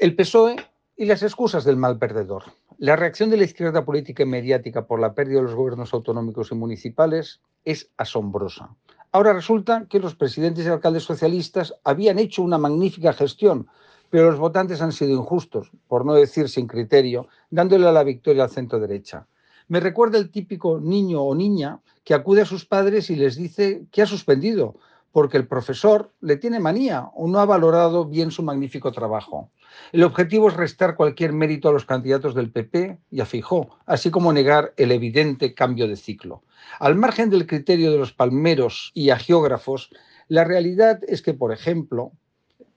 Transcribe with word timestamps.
El 0.00 0.16
PSOE 0.16 0.56
y 0.96 1.04
las 1.04 1.22
excusas 1.22 1.62
del 1.62 1.76
mal 1.76 1.98
perdedor. 1.98 2.44
La 2.78 2.96
reacción 2.96 3.28
de 3.28 3.36
la 3.36 3.44
izquierda 3.44 3.84
política 3.84 4.22
y 4.22 4.26
mediática 4.26 4.86
por 4.86 4.98
la 4.98 5.14
pérdida 5.14 5.40
de 5.40 5.42
los 5.42 5.54
gobiernos 5.54 5.92
autonómicos 5.92 6.50
y 6.50 6.54
municipales 6.54 7.42
es 7.66 7.90
asombrosa. 7.98 8.74
Ahora 9.12 9.34
resulta 9.34 9.84
que 9.90 9.98
los 9.98 10.14
presidentes 10.14 10.64
y 10.64 10.68
alcaldes 10.70 11.02
socialistas 11.02 11.74
habían 11.84 12.18
hecho 12.18 12.40
una 12.40 12.56
magnífica 12.56 13.12
gestión, 13.12 13.68
pero 14.08 14.30
los 14.30 14.38
votantes 14.38 14.80
han 14.80 14.92
sido 14.92 15.10
injustos, 15.10 15.70
por 15.86 16.06
no 16.06 16.14
decir 16.14 16.48
sin 16.48 16.66
criterio, 16.66 17.28
dándole 17.50 17.92
la 17.92 18.02
victoria 18.02 18.44
al 18.44 18.50
centro 18.50 18.80
derecha. 18.80 19.26
Me 19.68 19.80
recuerda 19.80 20.16
el 20.16 20.30
típico 20.30 20.80
niño 20.80 21.20
o 21.20 21.34
niña 21.34 21.80
que 22.04 22.14
acude 22.14 22.40
a 22.40 22.46
sus 22.46 22.64
padres 22.64 23.10
y 23.10 23.16
les 23.16 23.36
dice 23.36 23.84
que 23.92 24.00
ha 24.00 24.06
suspendido, 24.06 24.76
porque 25.12 25.36
el 25.36 25.46
profesor 25.46 26.12
le 26.20 26.36
tiene 26.36 26.60
manía 26.60 27.10
o 27.14 27.28
no 27.28 27.40
ha 27.40 27.44
valorado 27.44 28.04
bien 28.04 28.30
su 28.30 28.42
magnífico 28.42 28.92
trabajo. 28.92 29.50
El 29.92 30.04
objetivo 30.04 30.48
es 30.48 30.54
restar 30.54 30.96
cualquier 30.96 31.32
mérito 31.32 31.68
a 31.68 31.72
los 31.72 31.84
candidatos 31.84 32.34
del 32.34 32.50
PP 32.50 32.98
y 33.10 33.20
a 33.20 33.26
Fijó, 33.26 33.78
así 33.86 34.10
como 34.10 34.32
negar 34.32 34.72
el 34.76 34.92
evidente 34.92 35.54
cambio 35.54 35.88
de 35.88 35.96
ciclo. 35.96 36.42
Al 36.78 36.96
margen 36.96 37.30
del 37.30 37.46
criterio 37.46 37.90
de 37.90 37.98
los 37.98 38.12
palmeros 38.12 38.92
y 38.94 39.10
agiógrafos, 39.10 39.90
la 40.28 40.44
realidad 40.44 41.00
es 41.08 41.22
que, 41.22 41.34
por 41.34 41.52
ejemplo, 41.52 42.12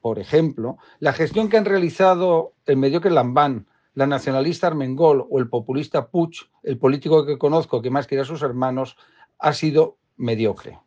por 0.00 0.18
ejemplo, 0.18 0.78
la 0.98 1.12
gestión 1.12 1.48
que 1.48 1.56
han 1.56 1.64
realizado 1.64 2.54
el 2.66 2.76
mediocre 2.76 3.10
Lambán, 3.10 3.66
la 3.94 4.06
nacionalista 4.06 4.66
Armengol 4.66 5.26
o 5.30 5.38
el 5.38 5.48
populista 5.48 6.08
Puig, 6.08 6.32
el 6.62 6.78
político 6.78 7.26
que 7.26 7.38
conozco 7.38 7.82
que 7.82 7.90
más 7.90 8.06
quiere 8.06 8.22
a 8.22 8.26
sus 8.26 8.42
hermanos, 8.42 8.96
ha 9.38 9.52
sido 9.52 9.98
mediocre. 10.16 10.78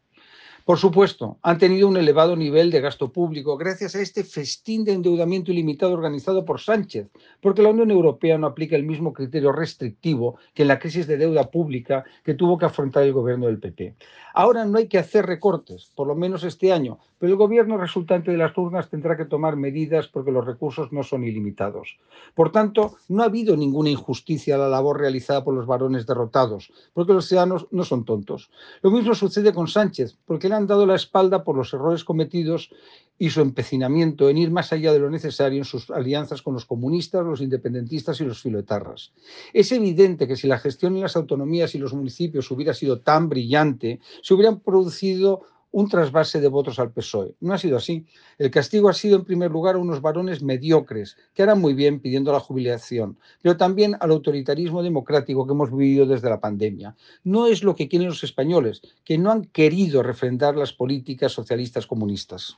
Por 0.66 0.80
supuesto, 0.80 1.38
han 1.44 1.60
tenido 1.60 1.88
un 1.88 1.96
elevado 1.96 2.36
nivel 2.36 2.72
de 2.72 2.82
gasto 2.82 3.12
público 3.12 3.56
gracias 3.56 3.94
a 3.94 4.02
este 4.02 4.24
festín 4.24 4.84
de 4.84 4.94
endeudamiento 4.94 5.52
ilimitado 5.52 5.94
organizado 5.94 6.44
por 6.44 6.60
Sánchez, 6.60 7.08
porque 7.40 7.62
la 7.62 7.70
Unión 7.70 7.92
Europea 7.92 8.40
no 8.40 8.48
aplica 8.48 8.76
el 8.76 8.82
mismo 8.82 9.14
criterio 9.14 9.52
restrictivo 9.52 10.40
que 10.56 10.64
en 10.64 10.70
la 10.70 10.80
crisis 10.80 11.06
de 11.06 11.18
deuda 11.18 11.52
pública 11.52 12.04
que 12.24 12.34
tuvo 12.34 12.58
que 12.58 12.66
afrontar 12.66 13.04
el 13.04 13.14
gobierno 13.14 13.46
del 13.46 13.60
PP. 13.60 13.94
Ahora 14.34 14.66
no 14.66 14.80
hay 14.80 14.88
que 14.88 14.98
hacer 14.98 15.28
recortes, 15.28 15.92
por 15.96 16.08
lo 16.08 16.16
menos 16.16 16.44
este 16.44 16.74
año, 16.74 16.98
pero 17.20 17.32
el 17.32 17.38
gobierno 17.38 17.78
resultante 17.78 18.32
de 18.32 18.38
las 18.38 18.58
urnas 18.58 18.90
tendrá 18.90 19.16
que 19.16 19.26
tomar 19.26 19.56
medidas 19.56 20.08
porque 20.08 20.32
los 20.32 20.46
recursos 20.46 20.92
no 20.92 21.04
son 21.04 21.24
ilimitados. 21.24 21.98
Por 22.34 22.52
tanto, 22.52 22.98
no 23.08 23.24
ha 23.24 23.28
habido 23.28 23.56
ninguna 23.56 23.92
injusticia 23.92 24.56
a 24.56 24.58
la 24.58 24.68
labor 24.68 25.00
realizada 25.00 25.44
por 25.44 25.54
los 25.54 25.66
varones 25.66 26.06
derrotados, 26.06 26.72
porque 26.94 27.14
los 27.14 27.28
ciudadanos 27.28 27.68
no 27.72 27.86
son 27.86 28.04
tontos. 28.04 28.50
Lo 28.82 28.92
mismo 28.92 29.16
sucede 29.16 29.54
con 29.54 29.68
Sánchez, 29.68 30.18
porque 30.26 30.50
le 30.50 30.55
han 30.56 30.68
dado 30.68 30.86
la 30.86 30.96
espalda 30.96 31.44
por 31.44 31.56
los 31.56 31.74
errores 31.74 32.04
cometidos 32.04 32.70
y 33.18 33.30
su 33.30 33.42
empecinamiento 33.42 34.30
en 34.30 34.38
ir 34.38 34.52
más 34.52 34.74
allá 34.74 34.92
de 34.92 35.00
lo 35.00 35.10
necesario 35.10 35.60
en 35.60 35.66
sus 35.66 35.90
alianzas 35.90 36.42
con 36.42 36.54
los 36.54 36.66
comunistas, 36.66 37.26
los 37.26 37.42
independentistas 37.42 38.20
y 38.20 38.26
los 38.26 38.42
filoetarras. 38.42 39.14
Es 39.54 39.72
evidente 39.72 40.28
que 40.28 40.36
si 40.36 40.48
la 40.48 40.60
gestión 40.60 40.96
en 40.96 41.02
las 41.02 41.16
autonomías 41.16 41.76
y 41.76 41.78
los 41.78 41.94
municipios 41.94 42.52
hubiera 42.52 42.74
sido 42.74 43.00
tan 43.00 43.30
brillante, 43.30 44.00
se 44.22 44.34
hubieran 44.34 44.60
producido 44.60 45.44
un 45.76 45.90
trasvase 45.90 46.40
de 46.40 46.48
votos 46.48 46.80
al 46.80 46.94
PSOE. 46.94 47.36
No 47.42 47.54
ha 47.54 47.58
sido 47.58 47.76
así. 47.76 48.06
El 48.38 48.50
castigo 48.50 48.88
ha 48.88 48.94
sido, 48.94 49.18
en 49.18 49.26
primer 49.26 49.52
lugar, 49.52 49.76
a 49.76 49.80
unos 49.80 50.00
varones 50.00 50.42
mediocres, 50.42 51.18
que 51.34 51.44
harán 51.44 51.60
muy 51.60 51.74
bien 51.74 52.00
pidiendo 52.00 52.32
la 52.32 52.40
jubilación, 52.40 53.18
pero 53.42 53.58
también 53.58 53.98
al 54.00 54.12
autoritarismo 54.12 54.84
democrático 54.84 55.46
que 55.46 55.52
hemos 55.52 55.76
vivido 55.76 56.06
desde 56.06 56.30
la 56.30 56.40
pandemia. 56.40 56.96
No 57.26 57.48
es 57.48 57.62
lo 57.62 57.76
que 57.76 57.90
quieren 57.90 58.08
los 58.08 58.24
españoles, 58.24 58.84
que 59.04 59.18
no 59.18 59.34
han 59.34 59.44
querido 59.44 60.02
refrendar 60.02 60.56
las 60.56 60.72
políticas 60.72 61.34
socialistas 61.34 61.86
comunistas. 61.86 62.58